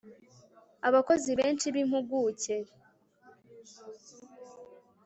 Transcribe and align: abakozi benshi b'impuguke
abakozi 0.87 1.29
benshi 1.39 1.67
b'impuguke 1.73 2.55